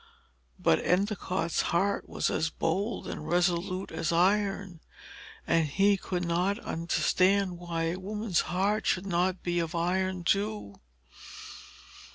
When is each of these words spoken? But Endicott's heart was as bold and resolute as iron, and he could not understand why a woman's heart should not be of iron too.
But 0.57 0.79
Endicott's 0.79 1.61
heart 1.61 2.09
was 2.09 2.31
as 2.31 2.49
bold 2.49 3.05
and 3.07 3.27
resolute 3.27 3.91
as 3.91 4.11
iron, 4.11 4.79
and 5.45 5.67
he 5.67 5.95
could 5.95 6.25
not 6.25 6.57
understand 6.57 7.59
why 7.59 7.83
a 7.83 7.99
woman's 7.99 8.39
heart 8.49 8.87
should 8.87 9.05
not 9.05 9.43
be 9.43 9.59
of 9.59 9.75
iron 9.75 10.23
too. 10.23 10.73